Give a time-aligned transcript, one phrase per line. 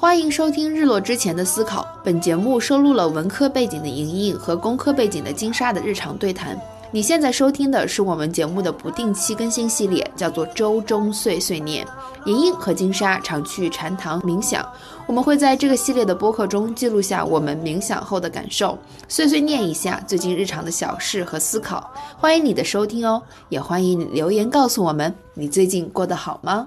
[0.00, 1.82] 欢迎收听《日落之前的思考》。
[2.02, 6.58] 本节目收录了文科背景的莹莹和工科背景的金莎的日常对谈。
[6.90, 11.86] 你现在收听的是我们节目的不定期更新系列，叫做《周中碎碎念》。
[12.24, 14.66] 莹莹和金莎常去禅堂冥想，
[15.06, 21.92] 我们会在这个系列的播客中记录下我们冥想后的感受，碎碎念一下最近日常的小事和思考。
[22.16, 26.66] 欢迎你的收听哦，也欢迎你留言告诉我们你最近过得好吗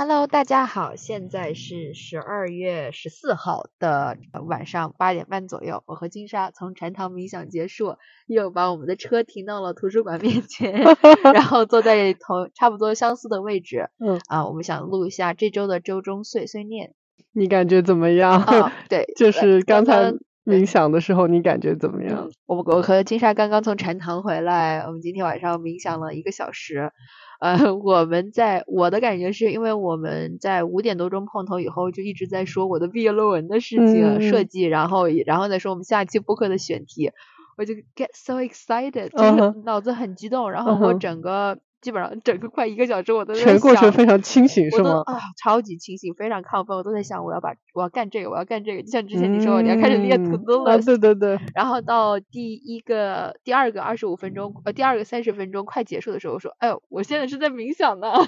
[0.00, 4.16] ？Hello，大家好，现在是十二月十四号的
[4.46, 7.96] 晚上八点半左右，我和金莎从禅堂冥想结束，
[8.28, 10.72] 又把我们的车停到了图书馆面前，
[11.34, 13.90] 然后坐在同差不多相似的位置。
[13.98, 16.94] 嗯啊，我们想录一下这周的周中碎碎念。
[17.32, 18.40] 你感觉怎么样？
[18.40, 20.12] 啊，对， 就是刚才
[20.44, 22.30] 冥想的时候，你感觉怎么样？
[22.46, 26.92] 我我和金莎刚刚从禅堂回来，我们今天晚上冥想了一个小时。
[27.38, 34.22] 呃，我们在我的感觉是因为我们在五点多钟碰头以后，就一直在说我的毕业论文的事情、嗯。
[34.22, 37.12] 设计，然后然后再说我们下期播客的选题，
[37.56, 45.02] 我就 get so excited，就嗯是脑子很激动，然后我整个、基本上整个快一个小时我都在全过程非常清醒是吗？
[45.06, 58.12] 啊，超级清醒，非常亢奋，我都在想我要把我要干这个，我要干这个，就像之前你说你要开始列 to 嗯 do 啊，对对对，然后到第一个、第二个二十五分钟，呃，第二个三十分钟快结束的时候，我说：“哎呦，我现在是在冥想呢。”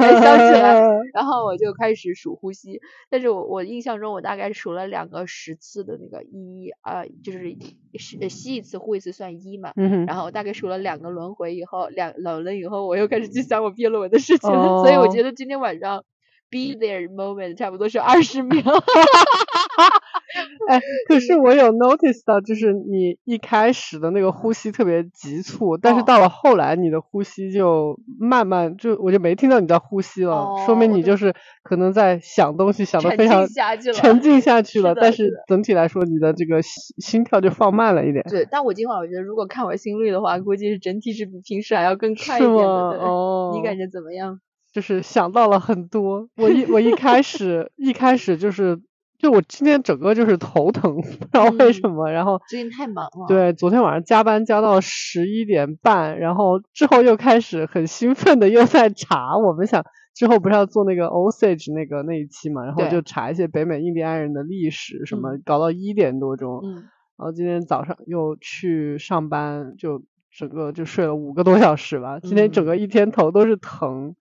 [0.00, 0.80] 才想起来，
[1.14, 2.80] 然后我就开始数呼吸。
[3.08, 7.56] 但是我我印象中，我大概数了两个十次的那个一啊、就是
[7.94, 9.72] 吸吸一次呼一次算一嘛。
[10.06, 14.82] 然后我大概数了两个轮回以后，两两轮以后，我又开始去想我毕业论文的事情了。
[14.82, 16.04] 所以我哦觉得今天晚上
[16.50, 18.62] be there moment 差不多是二十秒。
[20.68, 38.24] 哎，可是我有 notice 到，就是你一开始的那个呼吸特别急促，但是哦到了后来，你的呼吸就慢慢就我就没听到你在呼吸了，说明哦你就是可能在想东西，想的非常浸下去了沉浸下去了，是但是整体来说，你的这个心心跳就放慢了一点。
[38.28, 42.92] 对，但我今晚我觉得，如果看我心率的话，估计是整体是比平时还要更快一是点吗？
[42.92, 42.98] 的。
[42.98, 44.40] 对哦，你感觉怎么样？
[44.72, 46.28] 就是想到了很多。
[46.36, 48.80] 我一我一开始一开始就是，
[49.20, 52.10] 就我今天整个就是头疼， 不知道为什嗯么。
[52.10, 53.26] 然后最近太忙了。
[53.28, 59.36] 对，昨天晚上加班加到十一点半，然后之后又开始很兴奋的又在查。
[59.36, 66.60] 我们想之后不是要做那个 Osage 那个那一期嘛，然后就查一些北美印第安人的历史什么，嗯搞到一点多钟。
[66.64, 70.02] 嗯，然后今天早上又去上班，就
[70.36, 72.18] 整个就睡了五个多小时吧。
[72.20, 74.16] 今天整嗯个一天头都是疼。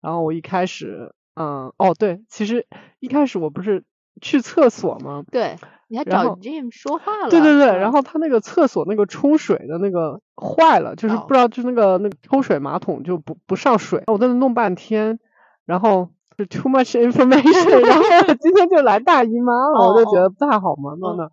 [0.00, 2.66] 然后我一开始，嗯，哦对，其实
[3.00, 3.84] 一开始我不是
[4.20, 5.24] 去厕所吗？
[5.30, 5.56] 对，
[5.88, 7.30] 你还找 Jim 说话了。
[7.30, 15.18] 对对对，嗯然后他那个厕所那个冲水的那个坏了，就是哦不知道就那个那个冲水马桶就不不上水，我在那弄半天，
[15.66, 21.30] 然后就 too much information，然后今天就来大姨妈了，我就觉哦得不太好嘛，弄嗯的。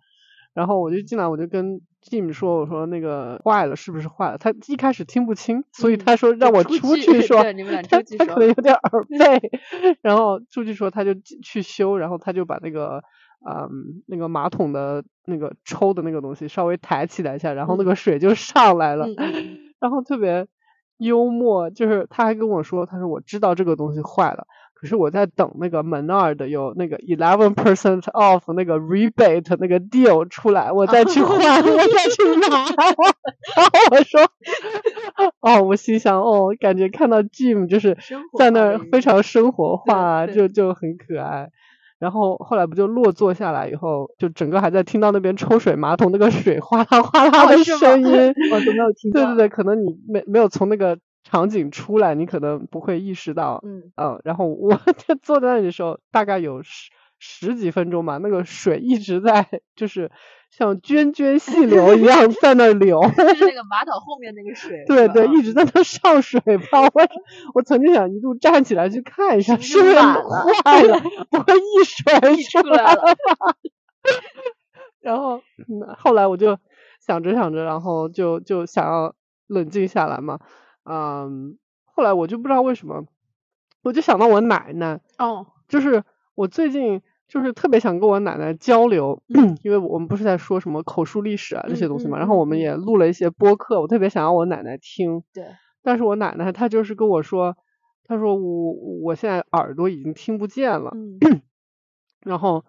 [0.54, 4.38] 然后我就进来，我就跟 Jim 说，我说那个坏了，是不是坏了？
[4.38, 9.50] 他一开始听不清，所以嗯他说让我出出去去说，对你们俩他出去说他可能有点耳背，
[10.02, 13.02] 然后出去说他就去修，然后他就把那个
[13.48, 19.06] 嗯那个马桶的那个抽的那个东西稍微抬起来一下，然后那嗯个水就上来了，
[19.80, 20.46] 然后特别
[20.98, 24.46] 幽默，就是他还跟我说，他说我知道这个东西坏了。
[24.82, 32.58] 可是我在等那个 Menard 有那个 eleven percent off 那个 rebate 那个 deal 出来，我再去换， 我再去买。
[33.54, 34.20] 然后我说，
[35.40, 37.96] 哦，我心想，哦，感觉看到 Jim 就是
[38.36, 41.48] 在那儿非常生活化，就就很可爱。
[42.00, 54.74] 然后后来不就落座下来以后，就整个还在听到那边抽水马桶那个水哗啦哗啦的声音， 我都没有听到对对对，可能你没没有从那个场景出来，你可能不会意识到，嗯，嗯，然后我
[55.06, 59.46] 就坐在那里的时候，大概有十十几分钟吧，那个水一直在
[59.76, 60.10] 就是
[60.50, 64.84] 像涓涓细流一样在那流， 就是那个马桶后面那个水。
[64.86, 67.22] 对对，一直在那上水，不知道为什么。
[67.54, 71.00] 我曾经想一度站起来去看一下，是不是坏了，
[71.30, 73.02] 不会溢水溢出来了。
[75.00, 75.38] 然后、
[75.68, 76.58] 嗯后来我就
[77.00, 79.14] 想着想着，然后就就想要
[79.46, 80.38] 冷静下来嘛，
[80.84, 83.04] 嗯，后来我就不知道为什么，
[83.82, 86.02] 我就想到我奶奶，哦，就是
[86.34, 89.22] 我最近就是特别想跟我奶奶交流，
[89.62, 92.60] 因为我们不是在说什么口述历史啊这些东西嘛，然后我们嗯。
[92.60, 95.44] 也录了一些播客，我特别想让我奶奶听，对，
[95.82, 97.56] 但是我奶奶她就是跟我说，
[98.04, 101.18] 她说我我现在耳朵已经听不见了，嗯。
[102.24, 102.64] 然后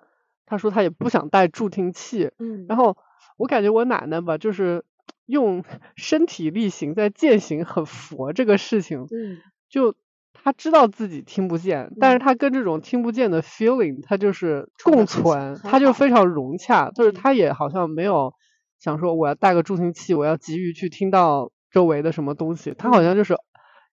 [0.45, 2.97] 她说她也不想带助听器，嗯，然后
[3.37, 4.83] 我感觉我奶奶吧，就是
[5.25, 5.63] 用
[5.95, 9.95] 身体力行在践行很佛这个事情，嗯就
[10.33, 12.19] 他知道自己听不见，但是嗯。
[12.19, 17.13] 他跟这种听不见的 feeling，他就是共存，他就非常融洽，就是嗯。
[17.13, 18.33] 他也好像没有
[18.79, 23.03] 想说我要带个助听器，我要急于去听到周围的什么东西，他好嗯。
[23.03, 23.35] 像就是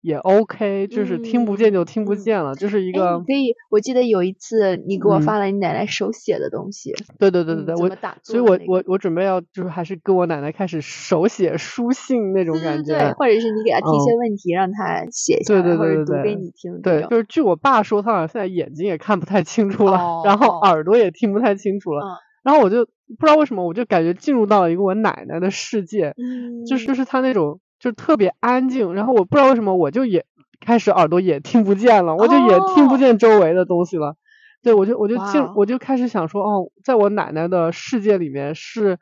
[0.00, 5.20] 也 OK，就是听不见就听不见了，就是一哎，个你可以，我记得有一次你给我嗯。
[5.20, 13.80] 发了你奶奶手写的东西，对对对对对，我打所以我我我准备要就是还是跟我奶奶开始手写书信那种对对感觉，对，或者是你给她。
[13.80, 14.16] 提一些嗯。
[14.16, 20.60] 问题，让她写下对来，对对对对或者读给你听，对，就是据我爸说，他好像现在眼睛也看不太清楚了，然后哦。
[20.62, 22.08] 耳朵也听不太清楚了，嗯。
[22.42, 22.84] 然后我就
[23.18, 30.26] 不知道为什么，我就感觉进入到了一个我奶奶的世界，嗯，就是就是她那种就特别安静，然后我不知道为什么我就也
[30.60, 34.14] 开始耳朵也听不见了，我就也听不哦见周围的东西了。
[34.62, 38.98] 对，我就我就进我就开始想说，哦，在我奶奶的世界里面是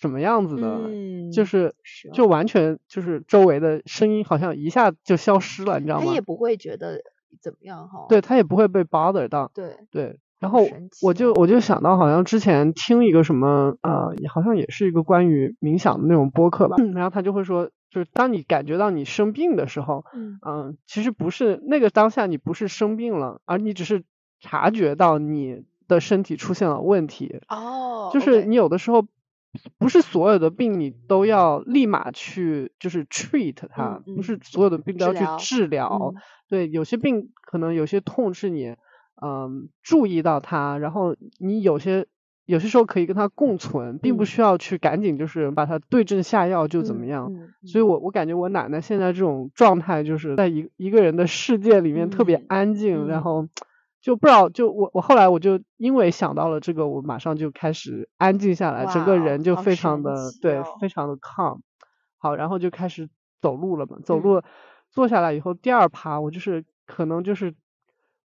[0.00, 6.20] 什么样子的，嗯，就是是就完全就是周围的声音好像一下就消失了，你知道吗他也？
[6.22, 7.02] 不会觉得
[7.42, 9.50] 怎么样哈，对，他也不会被 bother 到。
[9.54, 10.66] 对，对，然后
[11.02, 20.38] 我就哦我就想到，好像之前听一个什么呃，好像也是一个关于冥想的那种播客吧，然后他就会说，就是当你感觉到你生病的时候，嗯。
[20.46, 24.04] 嗯，其实不是那个当下你不是生病了，而你只是
[24.40, 29.06] 察觉到你的身体出现了问题，哦，就是你有的时候
[29.78, 36.12] 不是所有的病你都要立马去就是 treat 它，不是所有的病都要去治疗治疗。
[36.14, 36.22] 嗯。
[36.48, 38.76] 对，有些病可能有些痛是你
[39.20, 42.06] 嗯注意到它，然后你有些
[42.50, 47.32] 有些时候可以跟它共存，并不嗯需要去赶紧就是把它对症下药就怎么嗯样。
[47.32, 53.48] 嗯所以我我感觉我奶奶现在这种状态，就是在一一个人的世界里面特别嗯安静，然嗯后
[54.00, 61.60] 就不知道就我我后来我就因为想到了这个，我马上就开始安静下来，整个人就非常神的对非常的 calm。
[62.18, 63.08] 好，然后就开始
[63.40, 64.42] 走路了嘛，走嗯路
[64.90, 67.54] 坐下来以后，第二趴我就是可能就是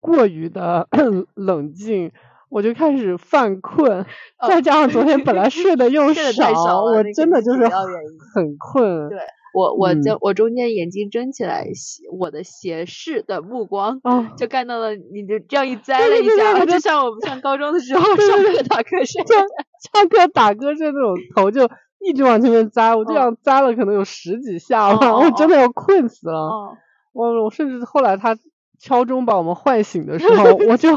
[0.01, 0.89] 过于的
[1.37, 2.11] 冷静。
[2.51, 4.01] 我就开始犯困，
[4.39, 6.51] 哦再加上昨天本来 睡得又少
[6.85, 9.09] 了我真的就是很困。
[9.09, 9.19] 对
[9.55, 19.25] 我我嗯就我中间眼睛睁起来，斜我的斜视的目光哦，就看到了，你就这样一栽了一下，对对我就就像我们上高中的时候上课打瞌睡。
[19.27, 19.45] 上
[19.93, 21.69] 上课打瞌睡那种头就
[22.01, 26.39] 一直往前面栽，我这嗯样栽了可能有十几下哦吧，哦我真的要困死了。
[26.39, 26.77] 哦，
[27.13, 28.37] 我我甚至后来他
[28.79, 30.91] 敲钟把我们唤醒的时 候，我就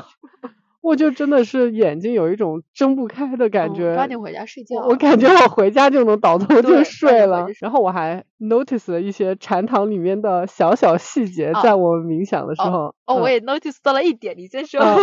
[0.81, 3.95] 我就真的是眼睛有一种睁不开的感嗯觉。
[3.95, 4.78] 抓紧回家睡觉。
[4.81, 12.94] 我我感觉我回家就能倒头就睡了然后我还 notice 了一些禅堂里面的小小细节，哦在我们冥想的时候。
[13.06, 14.81] 哦，嗯我也 notice 到了一点，你先说。
[14.81, 14.98] 啊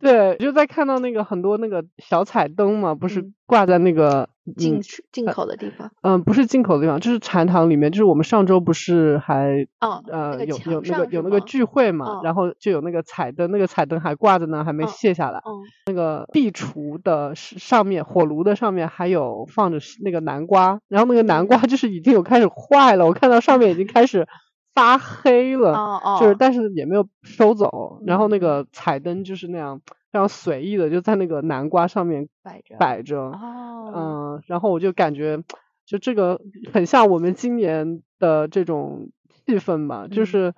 [0.00, 4.80] 对，就在看到那个很多那个小彩灯嘛，不是嗯挂在那个进
[5.12, 15.38] 进口的地方，嗯，不是进口的地方，就是禅堂里面，就是我们上周不是还嗯，呃有那个墙有那个有那个聚会嘛，嗯然后就有那个彩灯，那个彩灯还挂着呢，还没嗯卸下来。
[15.38, 15.52] 嗯
[15.86, 24.26] 那个壁橱的上面，火炉的上面还有放着那个南瓜，然后那个南瓜就是已经有开始坏了，我看到上面已经开始
[24.74, 25.72] 发黑了。
[25.72, 29.80] 哦哦，就是但是也没有收走，然后那嗯个彩灯就是那样
[30.12, 35.42] 非常随意的就在那个南瓜上面摆着摆着，哦，嗯，然后我就感觉
[35.84, 36.40] 就这个
[36.72, 40.26] 很像我们今年的这种气氛吧，就嗯。
[40.26, 40.54] 是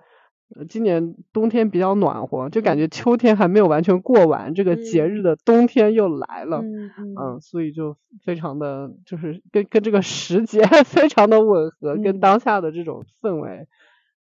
[0.57, 2.79] 呃今年冬天比较暖和，就感嗯。
[2.79, 5.23] 觉秋天还没有完全过完，这个节日嗯。
[5.23, 6.67] 的冬天又来了。
[7.21, 12.21] 嗯所以就非常的，就是跟跟这个时节 非常的吻合，跟嗯。
[12.21, 13.67] 当下的这种氛围。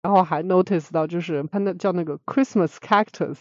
[0.03, 3.37] 然后还 notice 到，就是它那叫那个 Christmas cactus，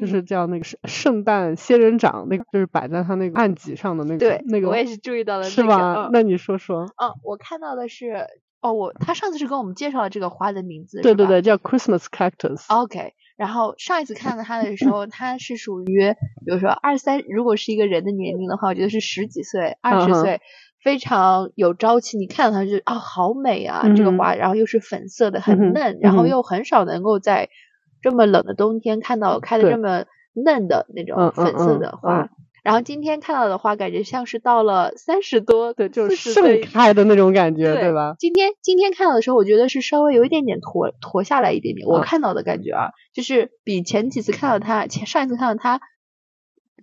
[0.00, 6.06] 就嗯是叫那个圣圣诞仙人掌，那个就是摆在他那个案几上的那个对，那个，我也是注意到了那个是吧？
[6.06, 6.84] 嗯那你说说。
[6.84, 8.26] 嗯，我看到的是，
[8.60, 12.64] 哦，我他上次是跟我们介绍了这个花的名字，对对对，叫 Christmas cactus。
[12.68, 16.12] OK，然后上一次看到它的时候，它是属于，
[16.44, 20.40] 比如说二三，如果是一个人的年龄的话，我觉得是十几岁、二十岁，
[20.82, 22.18] 非常有朝气。
[22.18, 27.48] 你看到它就啊，好美啊，这个花，然后又是粉色的，很嫩，然后又很少能够在
[28.02, 30.04] 这么冷的冬天看到开的这么
[30.34, 32.22] 嫩的那嗯种粉色的花。
[32.22, 32.28] 嗯
[32.64, 38.14] 然后今天看到的花，感觉像是到了三十多，对，就是盛岁开的那种感觉，对吧？
[38.20, 41.88] 今天今天看到的时候，我觉得是稍微有一点点驼驼下来一点点。
[41.88, 45.80] 我啊看到的感觉啊，就是比前几次看到它，前上一次看到它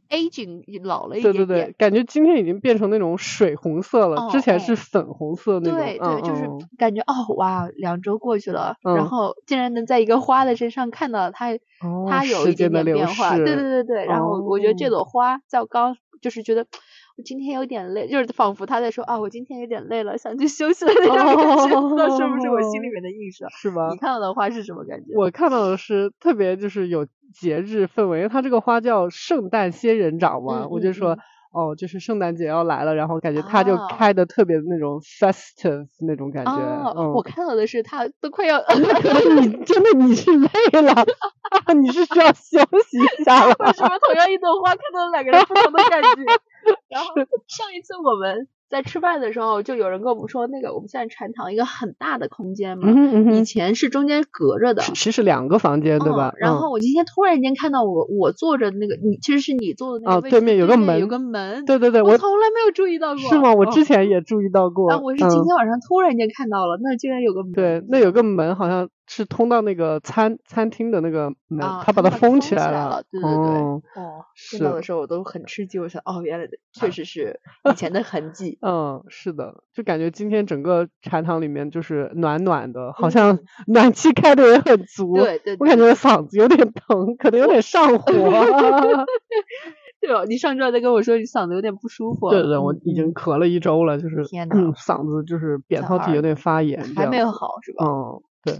[0.09, 1.45] aging 老了一点点。
[1.47, 5.79] 对对对，感觉今天已经变成那种水红色了，哦之前哦是粉红色那种。
[5.79, 13.35] 对对，嗯就是嗯感觉哦哇，两周过去了，嗯然后竟然能在一个花的身上看到它，哦它有时一点间的流点变化。
[13.37, 16.65] 对对对对，然后我觉得这哦朵花在我刚就是觉得，
[17.17, 21.25] 我今天有点累，就是仿佛他在说啊，我今天有点累了，想去休息了那种感
[21.69, 23.45] 觉，不知道是不是我心里面的映射？
[23.51, 23.97] 是吗你？
[23.97, 25.13] 看到的花是什么感觉？
[25.15, 31.19] 我看到的是特别就是有节日氛围，因为它这个花叫圣诞仙人掌嘛，我就说、嗯
[31.51, 36.51] 哦，就是圣诞节要来了，然后感觉它就哦开的特别的那种 festive 那种感觉。
[36.51, 38.61] 哦，嗯，我看到的是它都快要
[39.01, 40.47] 可能你真的你是累
[40.81, 40.93] 了，
[41.81, 43.55] 你是需要休息一下了。
[43.65, 46.23] 为什么同样一朵花看到了两个人不同的感觉？
[46.89, 47.15] 然后
[47.47, 54.83] 上一次我们在吃饭的时候，就有人跟我们说，那个我们现在禅堂一个很大的空间嘛，嗯哼嗯以，前是中间隔着的。
[54.83, 56.37] 其其实两个房间对吧嗯？
[56.39, 63.21] 然嗯后我今天突然间看到我我坐着那个你其实是你坐的那啊个位置，对面有个门有个门，对对对，我我从来没有注意到过。
[63.23, 63.53] 是吗？
[63.55, 64.91] 我嗯之前也注意到过。
[64.91, 67.51] 啊，我是今嗯天晚上突然间看到了，那竟然有个门。
[67.53, 73.01] 对，那有个门好像是通到那个餐餐厅的那个门，啊，他把它封封起来了。
[73.11, 77.39] 对对对，哦，哦，是见到的时候我都很吃惊，我想哦，原来 确实是
[77.71, 78.59] 以前的痕迹。
[78.61, 85.13] 嗯，是的，就感觉今天整个禅堂里面就是暖暖的，好像 暖气开的也很足。
[85.15, 88.13] 嗯对对，我感觉我嗓子有点疼，可能有点上火。
[90.01, 92.29] 对哦，你上周还在跟我说你嗓子有点不舒服。
[92.29, 94.17] 对对，我嗯已经嗯咳了一周了，就是
[94.51, 97.83] 嗯嗓子就是扁桃体有点发炎，还没有好是吧？
[97.85, 98.53] 嗯，对，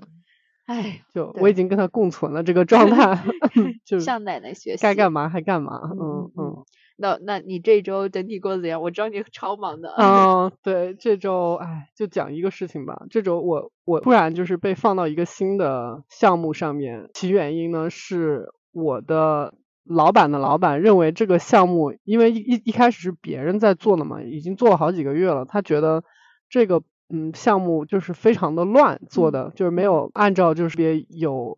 [0.70, 3.18] 哎，就我已经跟他共存了这个状态，
[3.84, 4.84] 就向奶奶学习。
[4.84, 5.82] 该干嘛还干嘛。
[5.84, 8.80] 嗯嗯嗯那那你这周整体过得怎样？
[8.80, 9.90] 我知道你超忙的。
[9.98, 13.02] 嗯， 对，这周哎，就讲一个事情吧。
[13.10, 26.04] 这周我我突然就是被放到一个新的项目上面，其原因呢是我的老板的老板认为这个项目，因为一一一开始是别人在做的嘛，已经做了好几个月了，他觉得
[26.48, 31.58] 这个嗯项目就是非常的乱做的，就是没有按照就是别有。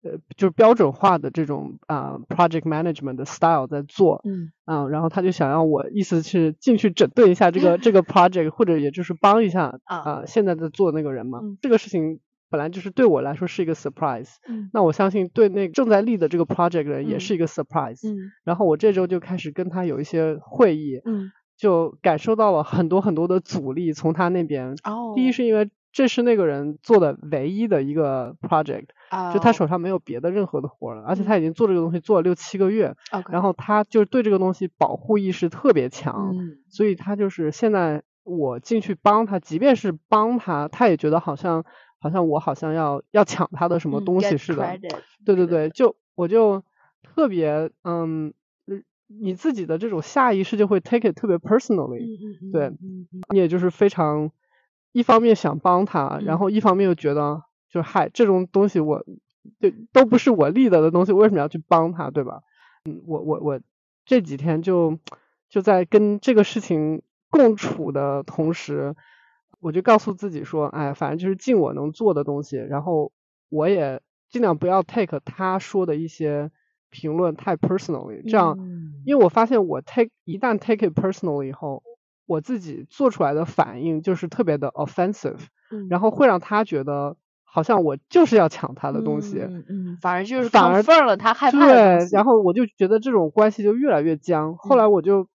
[0.00, 4.52] 呃，就是标准化的这种啊、project management 的 style 在做，嗯。
[4.64, 9.96] 啊，然后他就想让我，意思是进去整顿一下这个这个 project，或者也就是帮一下 啊。
[9.96, 11.40] 啊、现在在做那个人嘛。
[11.42, 11.58] 嗯。
[11.60, 14.70] 这个事情本来就是对我来说是一个 surprise，嗯。
[14.72, 18.08] 那我相信对那个正在立的这个 project 的人也嗯是一个 surprise。
[18.08, 18.30] 嗯。
[18.44, 24.74] 然后我这周就开始跟他有一些会议，嗯就感受到了很多很多的阻力从他那边。
[24.84, 28.86] 哦，第一是因为这是那个人做的唯一的一个 project，
[29.34, 32.94] 就他哦手上没有别的任何的活儿了，而且嗯他已经做这个东西做了六七个月。
[33.30, 41.64] 然后他就对这个东西保护意识特别强，嗯所以他就是现在我进去帮他，即便是帮他，他也觉得好像
[41.98, 44.78] 好像我好像要要抢他的什么嗯东西似的。
[45.24, 46.62] 对对对，就我就
[47.02, 48.32] 特别嗯，呃
[49.08, 52.18] 你自己的这种下意识就会 take it 特别 personally，、
[52.52, 52.72] 对
[53.30, 54.30] 你也就是非常
[54.92, 56.38] 一方面想帮他，然嗯。
[56.38, 59.04] 后一方面又觉得就嗨这种东西我
[59.60, 62.42] 就都不是我立的的东西，为什么要去帮他，对吧？
[62.84, 63.60] 嗯，我我我
[64.04, 64.98] 这几天就
[65.48, 68.94] 就在跟这个事情共处的同时，
[69.60, 73.12] 我就告诉自己说，哎，反正就是尽我能做的东西，然后
[73.48, 76.50] 我也尽量不要 take 他说的一些
[76.90, 81.82] 评论太 personally，这样，嗯因为我发现我 take 一旦 take it personally 以后，
[82.26, 85.38] 我自己做出来的反应就是特别的 offensive，
[85.70, 89.38] 嗯然后会让他觉得好像我就是要抢他的东西。
[89.40, 94.56] 嗯嗯，反而就是反而 confirm 了他害怕对，然后我就觉得这种关系就越来越僵。
[94.56, 95.28] 后来嗯我就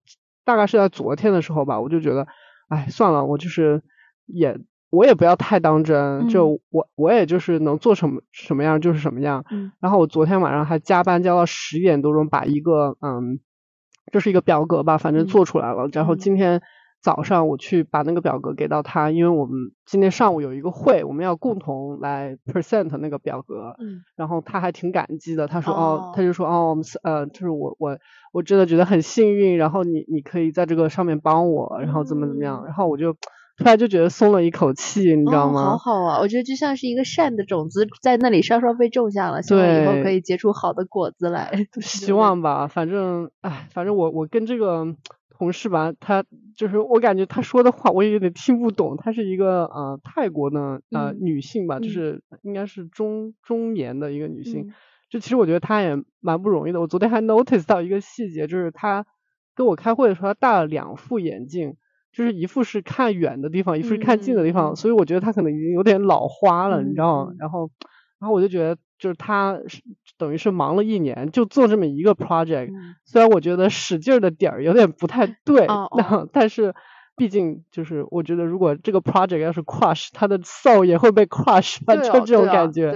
[0.44, 2.28] 大概是在昨天的时候吧，我就觉得，
[2.68, 3.82] 哎，算了，我就是
[4.26, 4.60] 也
[4.92, 9.44] 我也不要太当真，就我我也就是能做什么什么样就是什么样。
[9.50, 9.72] 嗯。
[9.80, 13.40] 然后我昨天晚上还加班加到十点多钟，把一个嗯，
[14.12, 15.28] 这是一个表格吧，反正嗯。
[15.28, 15.88] 做出来了。
[15.94, 16.18] 然后嗯。
[16.18, 16.62] 今天
[17.02, 23.74] 早上我去把那个表格给到他，因为我们今天上午有一个会，我们要共同来 present 那个表格。
[23.80, 24.02] 嗯。
[24.18, 27.98] 然后他还挺感激的，他说哦哦，他就说哦，我们呃，就是我我
[28.34, 32.66] 我真的觉得很幸运，然后你你可以在这个上面帮我，然后怎么怎么样，嗯。
[32.66, 33.16] 然后我就
[33.58, 35.64] 突然就觉得松了一口气，你知道哦吗？
[35.64, 41.52] 好好啊，我觉得就像是一个善的种子在那里稍稍被种下了，希望以后可以结出好的果子来。
[41.82, 44.86] 希望吧，反正哎，反正我我跟这个
[45.30, 46.24] 同事吧，他
[46.56, 54.68] 就是我感觉他说的话我也有点听不懂，她是一个呃泰国的呃嗯女性吧，就嗯是应该是中中年的一个女性。
[54.68, 54.74] 嗯
[55.12, 56.80] 就其实我觉得她也蛮不容易的。
[56.80, 59.06] 我昨天还 notice 到一个细节，就是她
[59.56, 61.76] 跟我开会的时候，她戴了两副眼镜，
[62.12, 67.32] 就是一副是看远的地方，一副是看近的地方，所以我觉得他可能已经有点老花了，你知道吗？
[67.40, 67.70] 然后，
[68.20, 69.82] 然后我就觉得，就是他是
[70.18, 75.66] 等于是忙了一年，就做这么一个 project，、嗯虽然我觉得使劲儿的点儿有点不太对，
[76.32, 76.74] 但是。
[77.18, 81.78] 毕竟就是，我觉得如果这个 project 要是 crush，他的 soul 也会被 crush
[82.12, 82.92] 就这种感觉。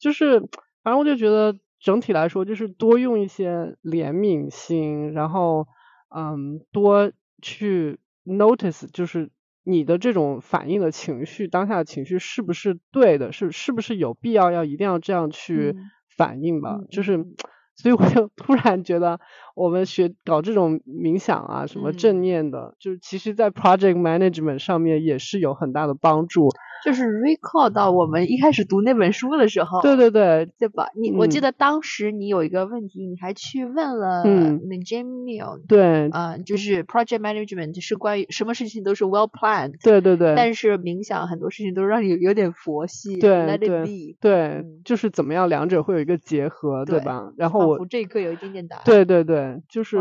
[0.00, 0.40] 就是
[0.82, 5.68] 反正我就觉得整体来说，就是多用一些怜悯心，然后
[6.08, 9.30] 嗯，多去 notice，就是
[9.64, 16.76] 你的这种反应的情绪，当下的情绪是不是对的，是是不是有必要要一定要这样去嗯反应吧？
[16.80, 17.34] 嗯就是嗯，
[17.76, 19.20] 所以我就突然觉得，
[19.58, 26.48] 我们学搞这种冥想啊，什么正嗯念的，就是其实在 project management 上面也是有很大的帮助。
[26.84, 30.86] 就是 recall 到我们一开始读那本书的时候，对对对，对吧？
[30.94, 40.34] 你我记嗯得当时你有一个问题，你还去问了嗯那 Neal，对啊、就是 project management 是关于什么事情都是 well planned，对对对。
[40.36, 47.32] 但是冥想很多事情都让你有有点佛系对，let 对 it be，对嗯，就是怎么样，两者会有一个结合，对对吧？
[47.36, 48.82] 然后我这一刻有一点点答案。
[48.84, 49.96] 对对对，就是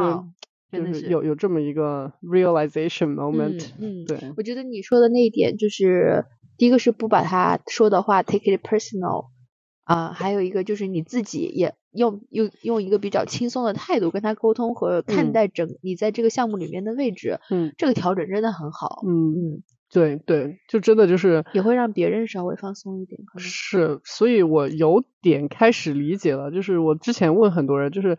[0.72, 6.26] 就是有有这么一个 realization moment，嗯，嗯，对，我觉得你说的那一点就是，
[6.58, 9.28] 第一个是不把他说的话 take it personal，
[9.84, 15.32] 啊、还有一个就是你自己也用用用一个比较轻松的态度跟他沟通和看嗯。
[15.32, 17.74] 待整你在这个项目里面的位置，嗯。
[17.78, 23.44] 这个调整真的很好，嗯，嗯，对对，就真的就是也会让别人稍微放松一点，可能。
[23.48, 28.18] 是，所以我有点开始理解了，就是我之前问很多人，就是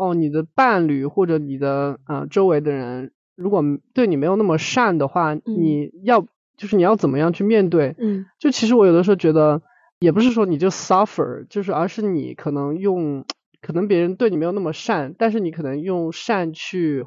[0.00, 6.26] 哦，你的伴侣或者你的呃周围的人，如果对你没有那么善的话，你要
[6.56, 7.94] 就是你要怎么样去面对？
[7.98, 8.24] 嗯。
[8.38, 9.60] 就其实我有的时候觉得，
[10.00, 13.24] 也不是说你就 suffer，就是而是你可能用，
[13.60, 17.04] 可能别人对你没有那么善，但是你可能用善去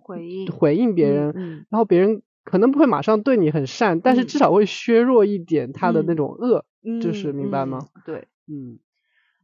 [0.00, 1.66] 回应回应别人，嗯。
[1.68, 4.26] 然后别人可能不会马上对你很善，但是嗯。
[4.28, 8.02] 至少会削弱一点他的那嗯种恶，嗯，就是明白吗嗯？
[8.06, 8.28] 对。
[8.48, 8.78] 嗯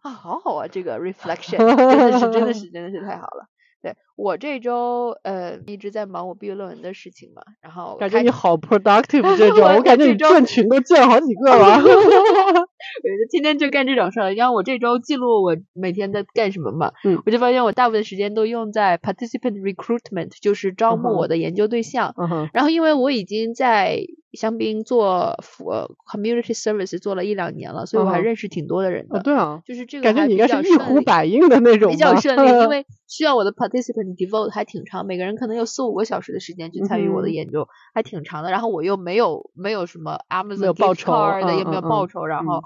[0.03, 3.47] 啊，好好啊，这个 reflection 真的是真的是真的是太好了。
[3.83, 11.79] 对我这周呃一直在忙我毕业论文的事情嘛，然后感觉你好 productive 这 种，我我感觉你这周建群都建好几个了。
[11.83, 14.35] 我就天天就干这种事儿。
[14.35, 22.15] 然后我这周记录我每天在干什么嘛，嗯我就发现我大部分时间都用在 participant recruitment，就是招募我的研究对象。
[22.17, 23.99] 嗯哼，然后因为我已经在
[24.33, 29.19] 香槟做服呃 community service 做了一两年了，所以我还认识挺多的人的。
[29.19, 38.51] 哦对啊，就是这个感觉你应该是一较顺利呼百应的那种吧，比较顺利，因 为需要我的 participant devote 还挺长，每个人可能有四五个小时的时间去参与我的嗯研究，还挺长的。
[38.51, 42.62] 然后我又没有没有什么 Amazon 有报酬嗯也没有嗯嗯报酬，然后。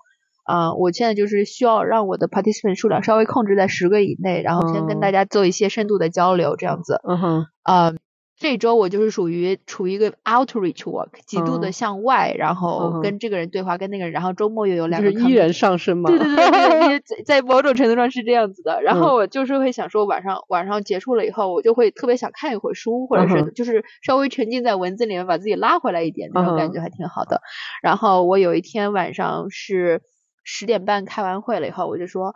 [0.48, 7.00] 啊、我现在就是需要让我的 participant 数量稍微控制在十个以内，然后先跟哦大家做一些深度的交流，这样子。
[7.02, 7.92] 嗯哼，啊、
[8.38, 16.11] 这周我就是属于处于一个 outreach work，极度的嗯向外，然后跟这个人对话，跟那个人，然后周末又有两个就是一人上升嘛。
[16.11, 18.83] 对对对对，也 在在某种程度上是这样子的。
[18.83, 27.40] 然嗯后我就是会想说，晚上晚上结束了以后，我就会特别想看一会儿书，或者是就是稍微沉浸在文字里面，把自己拉回来一点，那种感觉还挺好的。
[27.83, 30.03] 然后我有一天晚上是
[30.44, 32.35] 十点半开完会了以后，我就说。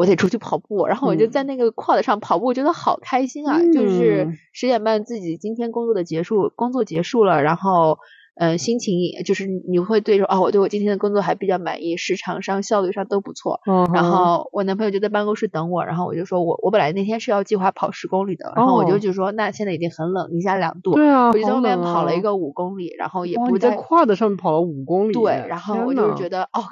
[0.00, 3.60] 我得出去跑步，然后我就嗯在那个 quad 上跑步，我觉得好开心啊！
[3.70, 7.98] 就是嗯十点半自己今天工作的结束，工作结束了，然后
[8.40, 13.60] 呃心情也就是你会对说哦，我对我今天的工作还比较满意，时长上效率上都不错。
[13.70, 26.66] 嗯然后我男朋友就在办公室等我，然后我就说我我本来那天是要计划跑十公里的，然后我就哦就说那现在已经很冷，零下两度，对啊，我就在好外面跑了一个五公里，然后也哇，不你在在跨的上面跑了五公里，对，然后我就是觉得 OK，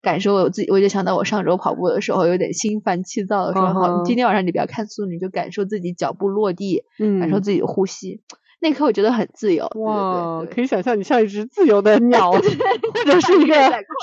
[0.00, 8.22] 感受我自己，我就想到我上周跑步的时候有点心烦气躁的时候，今天晚上你不要看书，你就感受自己脚步落地，嗯，感受自己的呼吸。
[8.60, 13.54] 那一刻我觉得很自由，哇，对对可以想象你像一只自由的鸟， 或者是一个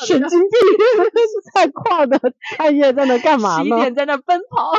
[0.06, 0.50] 神经病，
[1.54, 2.20] 在跨的
[2.58, 3.70] 半夜在那干嘛十一？
[3.76, 4.72] 点在那奔跑。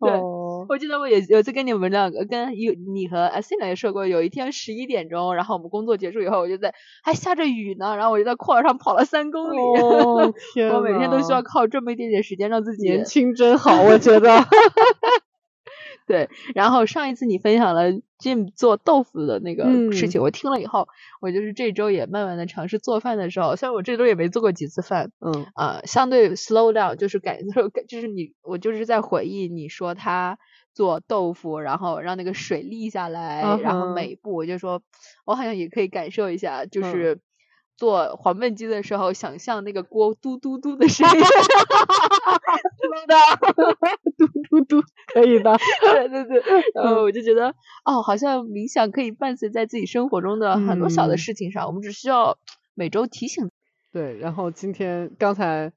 [0.00, 9.56] 对哦，我记得我也有次跟你们两个，跟有你和阿 n a 也说过，有一天十一点钟，然后我们工作结束以后，我就在还下着雨呢，然后我就在矿上跑了三公里。
[9.56, 14.44] 哦天我每天都需要靠这么一点点时间让自己年轻真好，我觉得。
[16.06, 20.86] 对，然后上一次你分享了 Jim 做豆腐的那个事嗯情，我听了以后，
[21.20, 25.52] 我就是这周也慢慢的尝试做饭的时候，虽然我这周也没做过几次饭，嗯。
[25.54, 30.38] 啊、相对 slow down，就是感受， 就是你，我就是在回忆你说他
[30.74, 34.82] 做豆腐，然后让那个水沥下来，然后每一步，我就说，
[35.24, 36.82] 我好像也可以感受一下，就嗯。
[36.82, 37.20] 是
[37.76, 41.12] 做黄焖鸡的时候，想象那个锅嘟嘟嘟的声音
[42.78, 43.76] ，slow down。
[45.24, 45.56] 可以吧。
[45.94, 46.40] 对对对，
[46.74, 47.48] 然嗯后我就觉得，
[47.84, 52.36] 哦，好像冥想可以伴随在自己生活中的很多小的嗯事情上，我们只需要
[52.74, 53.50] 每周提醒。
[53.92, 55.72] 对，然后今天刚才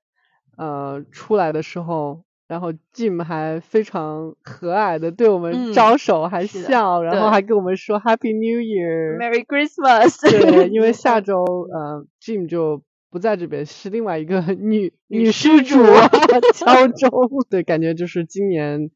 [0.58, 9.18] 呃出来的时候，然后 Jim 还非常和蔼的对我们嗯招手，还笑，然后还跟我们说 Happy New Year。
[9.18, 10.20] Merry Christmas！
[10.22, 12.82] 对，因为 下周呃 Jim 就
[13.12, 17.30] 不在这边，是另外一个女女施主施主敲钟。
[17.50, 18.90] 对，感觉就是今年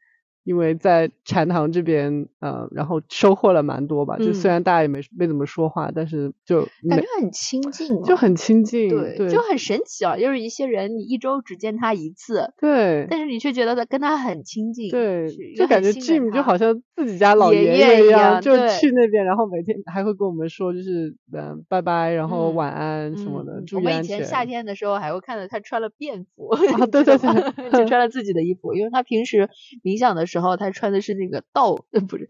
[0.43, 4.17] 因为在禅堂这边，呃，然后收获了蛮多吧。
[4.17, 10.17] 就虽嗯然大家也没没怎么说话，但是就感觉很亲近、哦，就很亲近，对，对，就很神奇啊！
[10.17, 24.21] 就是一些人，你一周只见他一次，对但是你却觉得他跟他很亲近，对就感觉 Jim 就好像自己家老爷爷爷一一样就去那边，然后每天还会跟我们说，就是嗯、呃拜拜，然后嗯晚安什么的，嗯，注我们以前。
[24.32, 27.17] 夏天的时候还会看到他穿了便服啊对对对
[27.71, 29.49] 就穿了自己的衣服，因为他平时
[29.84, 32.29] 冥想的时候，他穿的是那个道，呃，不是，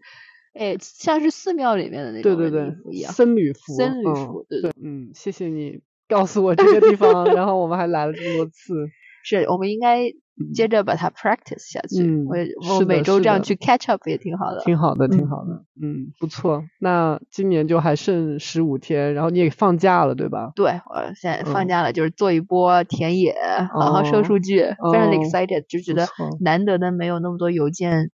[0.54, 3.12] 哎，像是寺庙里面的那种对对对一样。
[3.12, 8.88] 僧侣服，僧侣嗯服对对，嗯，谢谢你告诉我这个地方， 然后我们还来了这么多次，
[9.24, 10.14] 是我们应该嗯
[10.52, 12.02] 接着把它 practice 下去。
[12.02, 12.36] 嗯我
[12.76, 14.60] 我每周这样去 catch up 也挺好的。
[14.64, 16.64] 挺好的，挺嗯好的，嗯，不错。
[16.78, 20.52] 那今年就还剩十五天，然后你也放假了，对吧？
[20.54, 23.34] 对，我现在放嗯假了，就是做一波田野，
[23.72, 26.06] 好好收哦数据，非常 excited，就觉得
[26.40, 28.10] 难得的没有那么多邮件，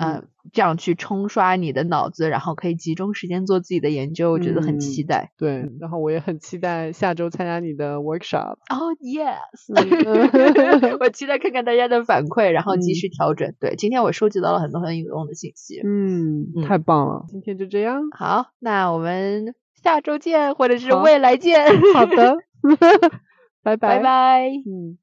[0.00, 5.32] 呃，这样去冲刷你的脑子，然后可以集中时间做自己的研究，我觉得很期嗯待。
[5.36, 8.54] 对，然后我也很期待下周参加你的 workshop。
[8.70, 9.36] 哦、 yes，
[9.74, 13.52] 嗯我期待看看大家的反馈，然后及嗯时调整。
[13.60, 15.80] 对，今天我收集到了很多很有用的信息。
[15.84, 18.02] 嗯，嗯太棒了，今天就这样。
[18.16, 21.66] 好，那我们下周见，或者是未来见。
[21.94, 22.36] 好的
[23.62, 24.48] 拜拜拜。
[24.48, 25.00] 嗯。